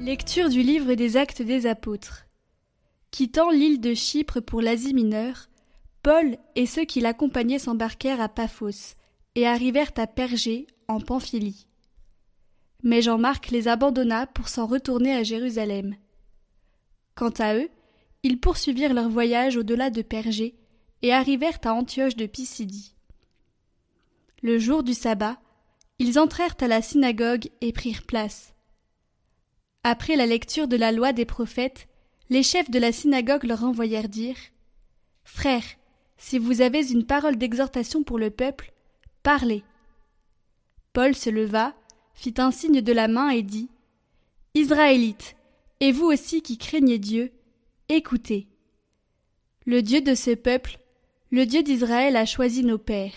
Lecture 0.00 0.48
du 0.48 0.62
livre 0.62 0.94
des 0.94 1.18
Actes 1.18 1.42
des 1.42 1.66
Apôtres. 1.66 2.24
Quittant 3.10 3.50
l'île 3.50 3.82
de 3.82 3.92
Chypre 3.92 4.40
pour 4.40 4.62
l'Asie 4.62 4.94
mineure, 4.94 5.50
Paul 6.02 6.38
et 6.56 6.64
ceux 6.64 6.86
qui 6.86 7.00
l'accompagnaient 7.00 7.58
s'embarquèrent 7.58 8.22
à 8.22 8.30
Paphos 8.30 8.96
et 9.34 9.46
arrivèrent 9.46 9.92
à 9.98 10.06
Pergé 10.06 10.66
en 10.88 11.00
Pamphylie. 11.00 11.66
Mais 12.82 13.02
Jean-Marc 13.02 13.50
les 13.50 13.68
abandonna 13.68 14.26
pour 14.26 14.48
s'en 14.48 14.64
retourner 14.64 15.12
à 15.12 15.22
Jérusalem. 15.22 15.96
Quant 17.14 17.34
à 17.38 17.54
eux, 17.56 17.68
ils 18.22 18.40
poursuivirent 18.40 18.94
leur 18.94 19.10
voyage 19.10 19.58
au-delà 19.58 19.90
de 19.90 20.00
Pergé 20.00 20.56
et 21.02 21.12
arrivèrent 21.12 21.60
à 21.62 21.74
Antioche 21.74 22.16
de 22.16 22.24
Pisidie. 22.24 22.94
Le 24.42 24.58
jour 24.58 24.82
du 24.82 24.94
sabbat, 24.94 25.38
ils 25.98 26.18
entrèrent 26.18 26.56
à 26.60 26.68
la 26.68 26.80
synagogue 26.80 27.50
et 27.60 27.72
prirent 27.72 28.06
place. 28.06 28.54
Après 29.82 30.16
la 30.16 30.26
lecture 30.26 30.68
de 30.68 30.76
la 30.76 30.92
loi 30.92 31.12
des 31.12 31.24
prophètes, 31.24 31.88
les 32.28 32.42
chefs 32.42 32.70
de 32.70 32.78
la 32.78 32.92
synagogue 32.92 33.44
leur 33.44 33.64
envoyèrent 33.64 34.08
dire 34.08 34.36
Frères, 35.24 35.64
si 36.18 36.38
vous 36.38 36.60
avez 36.60 36.92
une 36.92 37.06
parole 37.06 37.36
d'exhortation 37.36 38.02
pour 38.02 38.18
le 38.18 38.30
peuple, 38.30 38.72
parlez. 39.22 39.64
Paul 40.92 41.14
se 41.14 41.30
leva, 41.30 41.74
fit 42.14 42.34
un 42.38 42.50
signe 42.50 42.82
de 42.82 42.92
la 42.92 43.08
main 43.08 43.30
et 43.30 43.42
dit 43.42 43.70
Israélites, 44.54 45.36
et 45.80 45.92
vous 45.92 46.06
aussi 46.06 46.42
qui 46.42 46.58
craignez 46.58 46.98
Dieu, 46.98 47.32
écoutez. 47.88 48.48
Le 49.64 49.82
Dieu 49.82 50.00
de 50.02 50.14
ce 50.14 50.32
peuple, 50.32 50.78
le 51.30 51.46
Dieu 51.46 51.62
d'Israël 51.62 52.16
a 52.16 52.26
choisi 52.26 52.64
nos 52.64 52.78
pères. 52.78 53.14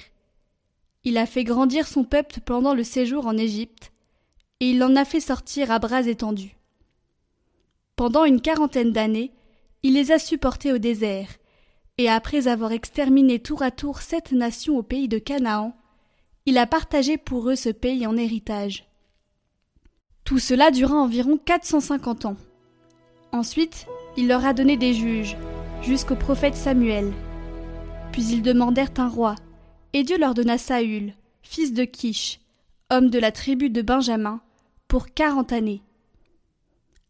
Il 1.04 1.18
a 1.18 1.26
fait 1.26 1.44
grandir 1.44 1.88
son 1.88 2.04
peuple 2.04 2.40
pendant 2.46 2.74
le 2.74 2.84
séjour 2.84 3.28
en 3.28 3.36
Égypte, 3.36 3.93
et 4.64 4.70
il 4.70 4.80
l'en 4.80 4.96
a 4.96 5.04
fait 5.04 5.20
sortir 5.20 5.72
à 5.72 5.80
bras 5.80 6.04
étendus. 6.04 6.56
Pendant 7.98 8.24
une 8.24 8.40
quarantaine 8.40 8.94
d'années, 8.94 9.34
il 9.84 9.94
les 9.94 10.14
a 10.14 10.20
supportés 10.20 10.72
au 10.72 10.78
désert, 10.78 11.28
et 11.98 12.08
après 12.08 12.48
avoir 12.48 12.72
exterminé 12.72 13.40
tour 13.40 13.62
à 13.62 13.72
tour 13.72 14.00
sept 14.00 14.32
nations 14.32 14.78
au 14.78 14.82
pays 14.82 15.10
de 15.10 15.18
Canaan, 15.18 15.76
il 16.46 16.58
a 16.58 16.66
partagé 16.66 17.18
pour 17.18 17.50
eux 17.50 17.58
ce 17.58 17.68
pays 17.68 18.08
en 18.08 18.16
héritage. 18.16 18.86
Tout 20.24 20.40
cela 20.40 20.72
dura 20.72 20.96
environ 20.96 21.38
450 21.38 22.24
ans. 22.24 22.38
Ensuite, 23.34 23.86
il 24.16 24.30
leur 24.30 24.46
a 24.46 24.54
donné 24.54 24.78
des 24.78 24.94
juges, 24.94 25.36
jusqu'au 25.82 26.16
prophète 26.16 26.56
Samuel. 26.56 27.12
Puis 28.14 28.24
ils 28.28 28.42
demandèrent 28.42 28.94
un 28.96 29.10
roi, 29.10 29.36
et 29.92 30.04
Dieu 30.04 30.18
leur 30.18 30.34
donna 30.34 30.58
Saül, 30.58 31.16
fils 31.42 31.74
de 31.74 31.84
Kish, 31.84 32.40
homme 32.90 33.10
de 33.10 33.20
la 33.20 33.34
tribu 33.34 33.70
de 33.70 33.82
Benjamin, 33.82 34.42
pour 34.94 35.12
quarante 35.12 35.52
années. 35.52 35.82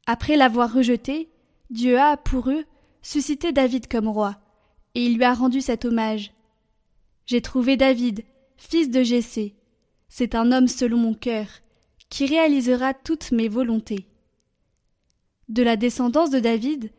Après 0.05 0.37
l'avoir 0.37 0.71
rejeté, 0.71 1.29
Dieu 1.69 1.99
a, 1.99 2.15
pour 2.15 2.49
eux, 2.49 2.63
suscité 3.01 3.51
David 3.51 3.89
comme 3.89 4.07
roi, 4.07 4.37
et 4.95 5.03
il 5.03 5.17
lui 5.17 5.25
a 5.25 5.33
rendu 5.33 5.59
cet 5.59 5.83
hommage. 5.83 6.31
J'ai 7.25 7.41
trouvé 7.41 7.75
David, 7.75 8.23
fils 8.55 8.89
de 8.89 9.03
Jessé. 9.03 9.57
C'est 10.07 10.33
un 10.33 10.53
homme 10.53 10.69
selon 10.69 10.95
mon 10.95 11.13
cœur, 11.13 11.47
qui 12.07 12.25
réalisera 12.25 12.93
toutes 12.93 13.33
mes 13.33 13.49
volontés. 13.49 14.07
De 15.49 15.61
la 15.61 15.75
descendance 15.75 16.29
de 16.29 16.39
David, 16.39 16.89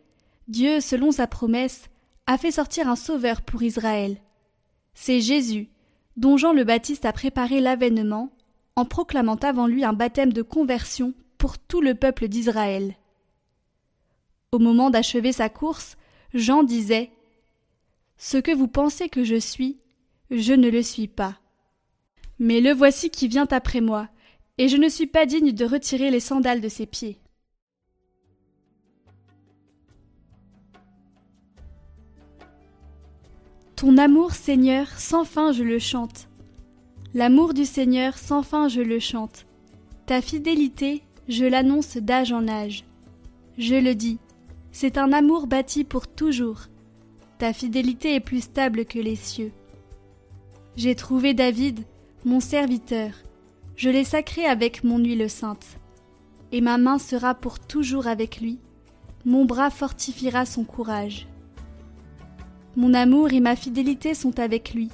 Dieu, 0.49 0.81
selon 0.81 1.13
sa 1.13 1.27
promesse, 1.27 1.89
a 2.27 2.37
fait 2.37 2.51
sortir 2.51 2.91
un 2.91 2.97
sauveur 2.97 3.41
pour 3.41 3.63
Israël. 3.63 4.19
C'est 4.93 5.23
Jésus, 5.23 5.71
dont 6.19 6.37
Jean 6.37 6.53
le 6.53 6.65
Baptiste 6.65 7.07
a 7.07 7.15
préparé 7.15 7.63
l'avènement, 7.63 8.34
en 8.77 8.85
proclamant 8.85 9.37
avant 9.37 9.67
lui 9.67 9.85
un 9.85 9.93
baptême 9.93 10.33
de 10.33 10.43
conversion 10.43 11.15
pour 11.39 11.59
tout 11.59 11.81
le 11.81 11.95
peuple 11.95 12.29
d'Israël. 12.29 12.97
Au 14.53 14.59
moment 14.59 14.91
d'achever 14.91 15.33
sa 15.33 15.49
course, 15.49 15.97
Jean 16.33 16.63
disait 16.63 17.11
Ce 18.17 18.37
que 18.37 18.55
vous 18.55 18.69
pensez 18.69 19.09
que 19.09 19.25
je 19.25 19.37
suis, 19.37 19.79
je 20.31 20.53
ne 20.53 20.71
le 20.71 20.83
suis 20.83 21.09
pas. 21.09 21.39
Mais 22.39 22.61
le 22.61 22.73
voici 22.73 23.11
qui 23.11 23.29
vient 23.29 23.49
après 23.51 23.81
moi, 23.81 24.09
et 24.59 24.69
je 24.69 24.77
ne 24.77 24.89
suis 24.89 25.07
pas 25.07 25.27
digne 25.27 25.53
de 25.53 25.65
retirer 25.65 26.11
les 26.11 26.21
sandales 26.21 26.61
de 26.61 26.69
ses 26.69 26.87
pieds. 26.87 27.19
Ton 33.77 33.99
amour, 33.99 34.33
Seigneur, 34.33 34.89
sans 34.99 35.25
fin 35.25 35.53
je 35.53 35.63
le 35.63 35.79
chante. 35.79 36.29
L'amour 37.15 37.55
du 37.55 37.65
Seigneur, 37.65 38.19
sans 38.19 38.43
fin 38.43 38.67
je 38.67 38.81
le 38.81 38.99
chante. 38.99 39.47
Ta 40.07 40.21
fidélité, 40.21 41.05
je 41.29 41.45
l'annonce 41.45 41.97
d'âge 41.97 42.33
en 42.33 42.49
âge. 42.49 42.85
Je 43.57 43.77
le 43.77 43.95
dis, 43.95 44.19
c'est 44.73 44.99
un 44.99 45.13
amour 45.13 45.47
bâti 45.47 45.85
pour 45.85 46.09
toujours. 46.09 46.63
Ta 47.39 47.53
fidélité 47.53 48.17
est 48.17 48.21
plus 48.21 48.41
stable 48.41 48.85
que 48.85 48.99
les 48.99 49.15
cieux. 49.15 49.53
J'ai 50.75 50.97
trouvé 50.97 51.35
David, 51.35 51.85
mon 52.25 52.41
serviteur. 52.41 53.13
Je 53.77 53.91
l'ai 53.91 54.03
sacré 54.03 54.45
avec 54.45 54.83
mon 54.83 54.99
huile 54.99 55.31
sainte. 55.31 55.79
Et 56.51 56.61
ma 56.61 56.79
main 56.79 56.99
sera 56.99 57.37
pour 57.37 57.61
toujours 57.61 58.09
avec 58.09 58.41
lui. 58.41 58.59
Mon 59.25 59.45
bras 59.45 59.71
fortifiera 59.71 60.47
son 60.47 60.65
courage. 60.65 61.29
Mon 62.75 62.93
amour 62.93 63.33
et 63.33 63.41
ma 63.41 63.55
fidélité 63.55 64.15
sont 64.15 64.41
avec 64.41 64.75
lui. 64.75 64.91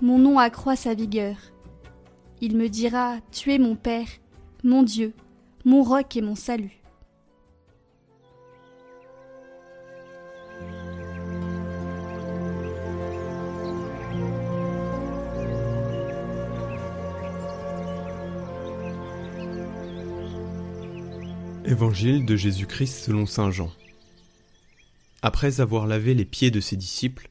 Mon 0.00 0.18
nom 0.18 0.38
accroît 0.38 0.76
sa 0.76 0.94
vigueur. 0.94 1.36
Il 2.40 2.56
me 2.56 2.68
dira 2.68 3.16
Tu 3.32 3.52
es 3.52 3.58
mon 3.58 3.74
Père, 3.74 4.06
mon 4.62 4.84
Dieu, 4.84 5.12
mon 5.64 5.82
roc 5.82 6.16
et 6.16 6.22
mon 6.22 6.36
salut. 6.36 6.78
Évangile 21.64 22.24
de 22.24 22.36
Jésus-Christ 22.36 23.04
selon 23.04 23.26
Saint 23.26 23.50
Jean. 23.50 23.72
Après 25.22 25.60
avoir 25.60 25.88
lavé 25.88 26.14
les 26.14 26.24
pieds 26.24 26.52
de 26.52 26.60
ses 26.60 26.76
disciples, 26.76 27.28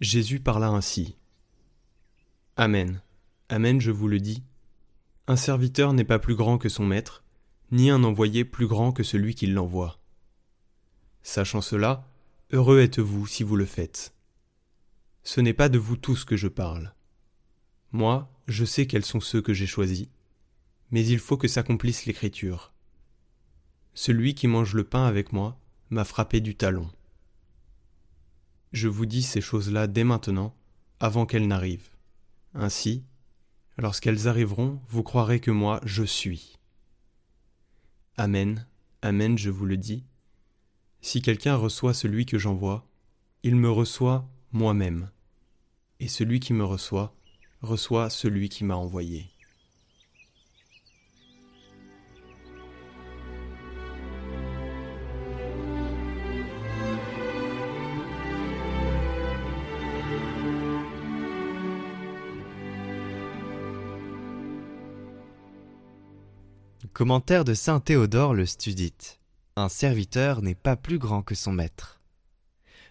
Jésus 0.00 0.40
parla 0.40 0.66
ainsi. 0.68 1.16
Amen, 2.58 3.00
Amen, 3.48 3.80
je 3.80 3.90
vous 3.90 4.08
le 4.08 4.20
dis. 4.20 4.42
Un 5.26 5.36
serviteur 5.36 5.94
n'est 5.94 6.04
pas 6.04 6.18
plus 6.18 6.34
grand 6.34 6.58
que 6.58 6.68
son 6.68 6.84
maître, 6.84 7.24
ni 7.70 7.90
un 7.90 8.04
envoyé 8.04 8.44
plus 8.44 8.66
grand 8.66 8.92
que 8.92 9.02
celui 9.02 9.34
qui 9.34 9.46
l'envoie. 9.46 9.98
Sachant 11.22 11.62
cela, 11.62 12.06
heureux 12.50 12.80
êtes-vous 12.80 13.26
si 13.26 13.42
vous 13.42 13.56
le 13.56 13.64
faites. 13.64 14.14
Ce 15.22 15.40
n'est 15.40 15.54
pas 15.54 15.70
de 15.70 15.78
vous 15.78 15.96
tous 15.96 16.26
que 16.26 16.36
je 16.36 16.48
parle. 16.48 16.94
Moi, 17.90 18.30
je 18.48 18.66
sais 18.66 18.86
quels 18.86 19.04
sont 19.04 19.20
ceux 19.20 19.40
que 19.40 19.54
j'ai 19.54 19.66
choisis, 19.66 20.08
mais 20.90 21.06
il 21.06 21.20
faut 21.20 21.38
que 21.38 21.48
s'accomplisse 21.48 22.04
l'Écriture. 22.04 22.74
Celui 23.94 24.34
qui 24.34 24.46
mange 24.46 24.74
le 24.74 24.84
pain 24.84 25.06
avec 25.06 25.32
moi 25.32 25.58
m'a 25.88 26.04
frappé 26.04 26.40
du 26.40 26.54
talon. 26.54 26.90
Je 28.72 28.88
vous 28.88 29.06
dis 29.06 29.22
ces 29.22 29.40
choses-là 29.40 29.86
dès 29.86 30.04
maintenant, 30.04 30.54
avant 31.00 31.24
qu'elles 31.24 31.48
n'arrivent. 31.48 31.91
Ainsi, 32.54 33.04
lorsqu'elles 33.78 34.28
arriveront, 34.28 34.80
vous 34.88 35.02
croirez 35.02 35.40
que 35.40 35.50
moi 35.50 35.80
je 35.84 36.02
suis. 36.02 36.58
Amen, 38.16 38.66
Amen, 39.04 39.36
je 39.36 39.50
vous 39.50 39.66
le 39.66 39.76
dis. 39.76 40.04
Si 41.00 41.22
quelqu'un 41.22 41.56
reçoit 41.56 41.92
celui 41.92 42.24
que 42.24 42.38
j'envoie, 42.38 42.86
il 43.42 43.56
me 43.56 43.68
reçoit 43.68 44.28
moi-même. 44.52 45.10
Et 45.98 46.06
celui 46.06 46.38
qui 46.38 46.52
me 46.52 46.64
reçoit, 46.64 47.12
reçoit 47.62 48.10
celui 48.10 48.48
qui 48.48 48.62
m'a 48.62 48.76
envoyé. 48.76 49.31
Commentaire 66.88 67.44
de 67.44 67.54
saint 67.54 67.78
Théodore 67.78 68.34
le 68.34 68.44
Studite. 68.44 69.20
Un 69.54 69.68
serviteur 69.68 70.42
n'est 70.42 70.56
pas 70.56 70.76
plus 70.76 70.98
grand 70.98 71.22
que 71.22 71.36
son 71.36 71.52
maître. 71.52 72.02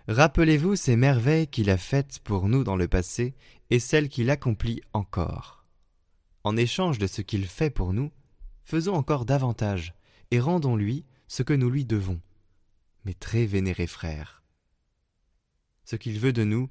Rappelez-vous 0.07 0.77
ces 0.77 0.95
merveilles 0.95 1.47
qu'il 1.47 1.69
a 1.69 1.77
faites 1.77 2.19
pour 2.19 2.47
nous 2.47 2.63
dans 2.63 2.77
le 2.77 2.87
passé 2.87 3.35
et 3.69 3.79
celles 3.79 4.07
qu'il 4.07 4.29
accomplit 4.29 4.81
encore. 4.93 5.65
En 6.45 6.55
échange 6.55 6.99
de 6.99 7.05
ce 7.05 7.21
qu'il 7.21 7.45
fait 7.45 7.69
pour 7.69 7.91
nous, 7.91 8.11
faisons 8.63 8.93
encore 8.93 9.25
davantage 9.25 9.93
et 10.31 10.39
rendons-lui 10.39 11.05
ce 11.27 11.43
que 11.43 11.53
nous 11.53 11.69
lui 11.69 11.85
devons. 11.85 12.21
Mes 13.03 13.13
très 13.13 13.45
vénérés 13.45 13.87
frères. 13.87 14.41
Ce 15.83 15.97
qu'il 15.97 16.17
veut 16.17 16.33
de 16.33 16.45
nous, 16.45 16.69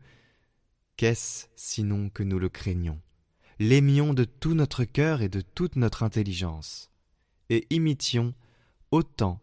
qu'est-ce 0.97 1.49
sinon 1.55 2.09
que 2.09 2.23
nous 2.23 2.39
le 2.39 2.49
craignons, 2.49 3.01
l'aimions 3.59 4.15
de 4.15 4.25
tout 4.25 4.55
notre 4.55 4.85
cœur 4.85 5.21
et 5.21 5.29
de 5.29 5.43
toute 5.43 5.77
notre 5.77 6.03
intelligence 6.03 6.90
et 7.51 7.67
imitions 7.71 8.35
autant 8.91 9.41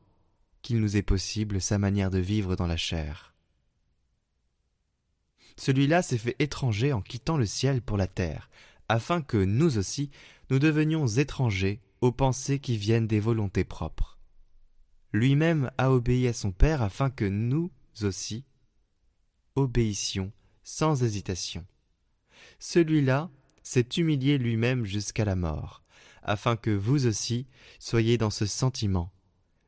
qu'il 0.63 0.79
nous 0.79 0.97
est 0.97 1.03
possible 1.03 1.61
sa 1.61 1.77
manière 1.77 2.09
de 2.09 2.19
vivre 2.19 2.55
dans 2.55 2.67
la 2.67 2.77
chair. 2.77 3.35
Celui-là 5.57 6.01
s'est 6.01 6.17
fait 6.17 6.35
étranger 6.39 6.93
en 6.93 7.01
quittant 7.01 7.37
le 7.37 7.45
ciel 7.45 7.81
pour 7.81 7.97
la 7.97 8.07
terre, 8.07 8.49
afin 8.89 9.21
que 9.21 9.37
nous 9.37 9.77
aussi 9.77 10.09
nous 10.49 10.59
devenions 10.59 11.07
étrangers 11.07 11.81
aux 12.01 12.11
pensées 12.11 12.59
qui 12.59 12.77
viennent 12.77 13.07
des 13.07 13.19
volontés 13.19 13.63
propres. 13.63 14.17
Lui-même 15.13 15.71
a 15.77 15.91
obéi 15.91 16.27
à 16.27 16.33
son 16.33 16.51
Père 16.51 16.81
afin 16.81 17.09
que 17.09 17.25
nous 17.25 17.71
aussi 18.01 18.45
obéissions 19.55 20.31
sans 20.63 21.03
hésitation. 21.03 21.65
Celui-là 22.59 23.31
s'est 23.63 23.87
humilié 23.97 24.37
lui-même 24.37 24.85
jusqu'à 24.85 25.25
la 25.25 25.35
mort, 25.35 25.83
afin 26.27 26.55
que 26.55 26.69
vous 26.69 27.07
aussi 27.07 27.47
soyez 27.79 28.17
dans 28.17 28.29
ce 28.29 28.45
sentiment, 28.45 29.11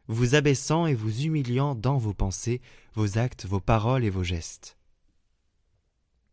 vous 0.07 0.35
abaissant 0.35 0.85
et 0.85 0.93
vous 0.93 1.23
humiliant 1.23 1.75
dans 1.75 1.97
vos 1.97 2.13
pensées, 2.13 2.61
vos 2.93 3.17
actes, 3.17 3.45
vos 3.45 3.59
paroles 3.59 4.03
et 4.03 4.09
vos 4.09 4.23
gestes. 4.23 4.77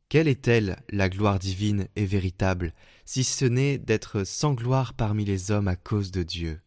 Quelle 0.08 0.28
est-elle, 0.28 0.82
la 0.90 1.08
gloire 1.08 1.38
divine 1.38 1.88
et 1.96 2.06
véritable, 2.06 2.74
si 3.04 3.24
ce 3.24 3.44
n'est 3.44 3.76
d'être 3.76 4.24
sans 4.24 4.54
gloire 4.54 4.94
parmi 4.94 5.24
les 5.24 5.50
hommes 5.50 5.68
à 5.68 5.76
cause 5.76 6.10
de 6.10 6.22
Dieu? 6.22 6.60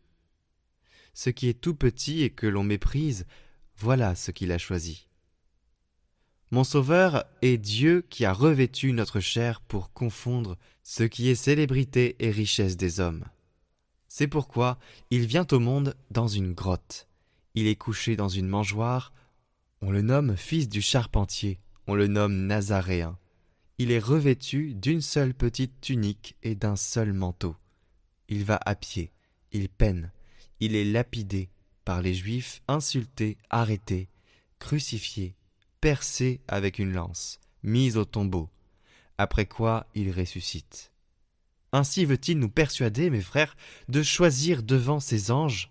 Ce 1.13 1.29
qui 1.29 1.47
est 1.47 1.59
tout 1.59 1.73
petit 1.73 2.23
et 2.23 2.29
que 2.29 2.47
l'on 2.47 2.63
méprise, 2.63 3.25
voilà 3.77 4.13
ce 4.15 4.31
qu'il 4.31 4.51
a 4.51 4.57
choisi. 4.57 5.07
Mon 6.51 6.63
Sauveur 6.63 7.25
est 7.41 7.57
Dieu 7.57 8.06
qui 8.09 8.25
a 8.25 8.33
revêtu 8.33 8.91
notre 8.91 9.19
chair 9.19 9.61
pour 9.61 9.94
confondre 9.94 10.57
ce 10.83 11.03
qui 11.03 11.29
est 11.29 11.35
célébrité 11.35 12.15
et 12.19 12.31
richesse 12.31 12.75
des 12.75 13.00
hommes. 13.00 13.23
C'est 14.09 14.27
pourquoi 14.27 14.77
il 15.11 15.25
vient 15.25 15.47
au 15.51 15.59
monde 15.59 15.95
dans 16.11 16.27
une 16.27 16.53
grotte. 16.53 17.07
Il 17.56 17.67
est 17.67 17.77
couché 17.77 18.17
dans 18.17 18.27
une 18.27 18.47
mangeoire. 18.47 19.13
On 19.81 19.91
le 19.91 20.01
nomme 20.01 20.35
fils 20.35 20.67
du 20.67 20.81
charpentier, 20.81 21.61
on 21.88 21.95
le 21.95 22.07
nomme 22.07 22.47
Nazaréen 22.47 23.17
il 23.79 23.91
est 23.91 24.00
revêtu 24.00 24.75
d'une 24.75 25.01
seule 25.01 25.33
petite 25.33 25.79
tunique 25.79 26.35
et 26.44 26.53
d'un 26.53 26.75
seul 26.75 27.13
manteau. 27.13 27.56
Il 28.27 28.44
va 28.44 28.59
à 28.65 28.75
pied, 28.75 29.13
il 29.53 29.69
peine, 29.69 30.11
il 30.59 30.75
est 30.75 30.83
lapidé 30.83 31.50
par 31.85 32.01
les 32.01 32.13
Juifs, 32.13 32.61
insulté, 32.67 33.38
arrêté, 33.50 34.09
crucifié, 34.59 35.33
percé 35.79 36.41
avec 36.50 36.77
une 36.77 36.91
lance, 36.91 37.39
mis 37.63 37.95
au 37.95 38.03
tombeau, 38.03 38.50
après 39.17 39.45
quoi 39.45 39.88
il 39.95 40.11
ressuscite. 40.11 40.88
Ainsi 41.71 42.06
veut-il 42.06 42.39
nous 42.39 42.50
persuader, 42.50 43.10
mes 43.10 43.21
frères, 43.21 43.56
de 43.88 44.01
choisir 44.01 44.63
devant 44.63 45.00
ses 45.00 45.31
anges 45.31 45.69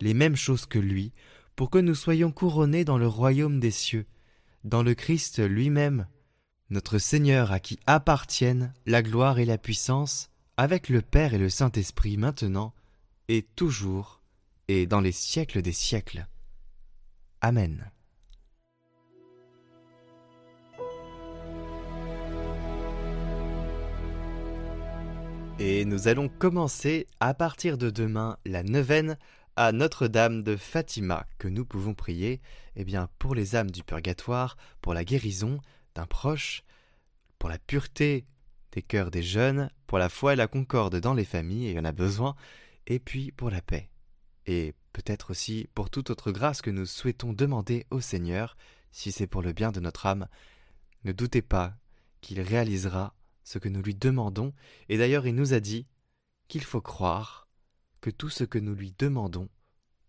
les 0.00 0.14
mêmes 0.14 0.36
choses 0.36 0.66
que 0.66 0.78
lui, 0.78 1.12
pour 1.56 1.70
que 1.70 1.78
nous 1.78 1.94
soyons 1.94 2.32
couronnés 2.32 2.84
dans 2.84 2.98
le 2.98 3.06
royaume 3.06 3.60
des 3.60 3.70
cieux, 3.70 4.06
dans 4.64 4.82
le 4.82 4.94
Christ 4.94 5.38
lui-même, 5.46 6.06
notre 6.70 6.98
Seigneur 6.98 7.52
à 7.52 7.60
qui 7.60 7.78
appartiennent 7.86 8.72
la 8.86 9.02
gloire 9.02 9.38
et 9.38 9.44
la 9.44 9.58
puissance, 9.58 10.30
avec 10.56 10.88
le 10.88 11.02
Père 11.02 11.34
et 11.34 11.38
le 11.38 11.50
Saint-Esprit 11.50 12.16
maintenant, 12.16 12.74
et 13.28 13.42
toujours, 13.42 14.20
et 14.68 14.86
dans 14.86 15.00
les 15.00 15.12
siècles 15.12 15.62
des 15.62 15.72
siècles. 15.72 16.26
Amen. 17.40 17.90
Et 25.60 25.84
nous 25.84 26.08
allons 26.08 26.28
commencer 26.28 27.06
à 27.20 27.32
partir 27.32 27.78
de 27.78 27.88
demain 27.88 28.38
la 28.44 28.64
neuvaine 28.64 29.16
à 29.54 29.70
Notre-Dame 29.70 30.42
de 30.42 30.56
Fatima 30.56 31.26
que 31.38 31.46
nous 31.46 31.64
pouvons 31.64 31.94
prier 31.94 32.40
eh 32.74 32.84
bien 32.84 33.08
pour 33.20 33.36
les 33.36 33.54
âmes 33.54 33.70
du 33.70 33.84
purgatoire, 33.84 34.56
pour 34.80 34.94
la 34.94 35.04
guérison, 35.04 35.60
d'un 35.94 36.06
proche, 36.06 36.64
pour 37.38 37.48
la 37.48 37.58
pureté 37.58 38.26
des 38.72 38.82
cœurs 38.82 39.12
des 39.12 39.22
jeunes, 39.22 39.70
pour 39.86 39.98
la 39.98 40.08
foi 40.08 40.32
et 40.32 40.36
la 40.36 40.48
concorde 40.48 40.98
dans 40.98 41.14
les 41.14 41.24
familles, 41.24 41.66
et 41.66 41.70
il 41.70 41.76
y 41.76 41.80
en 41.80 41.84
a 41.84 41.92
besoin, 41.92 42.34
et 42.88 42.98
puis 42.98 43.30
pour 43.30 43.50
la 43.50 43.62
paix. 43.62 43.88
Et 44.46 44.74
peut-être 44.92 45.30
aussi 45.30 45.68
pour 45.72 45.88
toute 45.88 46.10
autre 46.10 46.32
grâce 46.32 46.62
que 46.62 46.70
nous 46.70 46.86
souhaitons 46.86 47.32
demander 47.32 47.86
au 47.90 48.00
Seigneur, 48.00 48.56
si 48.90 49.12
c'est 49.12 49.28
pour 49.28 49.40
le 49.40 49.52
bien 49.52 49.70
de 49.70 49.78
notre 49.78 50.06
âme. 50.06 50.26
Ne 51.04 51.12
doutez 51.12 51.42
pas 51.42 51.74
qu'il 52.20 52.40
réalisera 52.40 53.14
ce 53.44 53.58
que 53.58 53.68
nous 53.68 53.82
lui 53.82 53.94
demandons, 53.94 54.52
et 54.88 54.98
d'ailleurs 54.98 55.26
il 55.26 55.34
nous 55.34 55.52
a 55.54 55.60
dit 55.60 55.86
qu'il 56.48 56.64
faut 56.64 56.80
croire 56.80 57.48
que 58.00 58.10
tout 58.10 58.30
ce 58.30 58.44
que 58.44 58.58
nous 58.58 58.74
lui 58.74 58.94
demandons, 58.98 59.48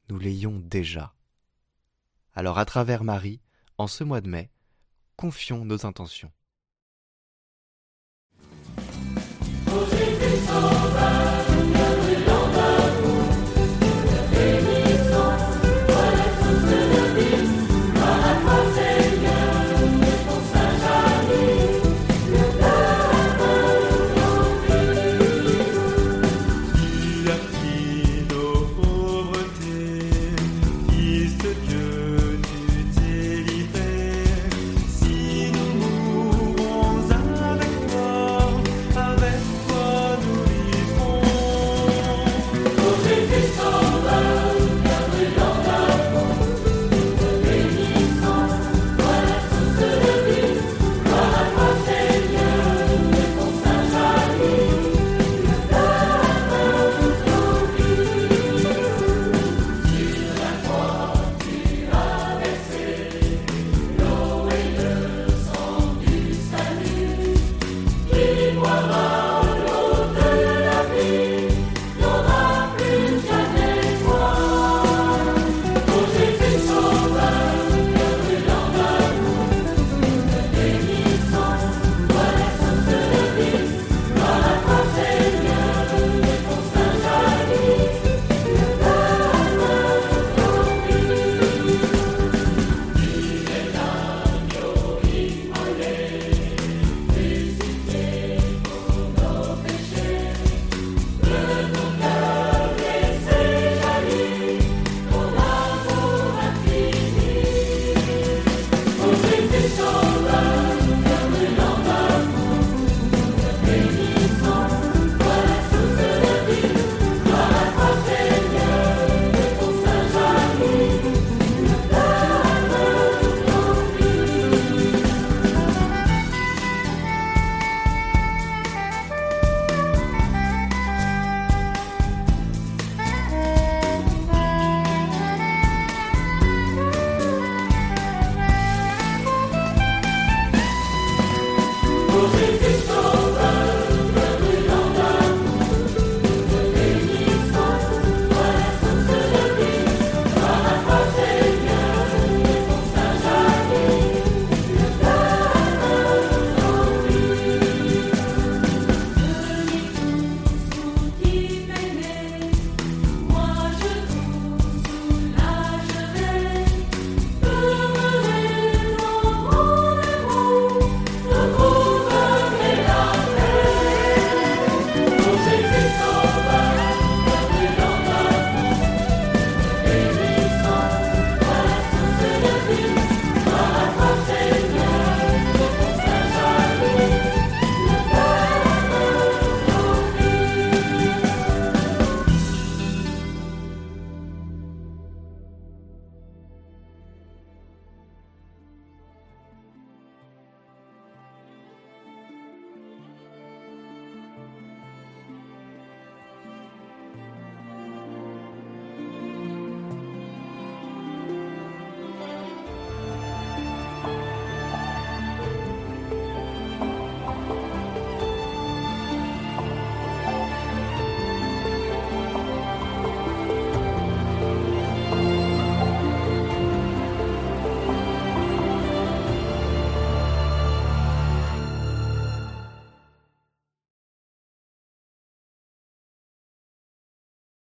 nous 0.10 0.18
l'ayons 0.18 0.60
déjà. 0.60 1.14
Alors 2.34 2.58
à 2.58 2.66
travers 2.66 3.04
Marie, 3.04 3.42
en 3.78 3.88
ce 3.88 4.04
mois 4.04 4.22
de 4.22 4.30
mai, 4.30 4.50
confions 5.16 5.66
nos 5.66 5.86
intentions. 5.86 6.32